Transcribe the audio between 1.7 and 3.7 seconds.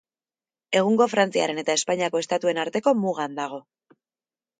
Espainiako Estatuen arteko mugan dago.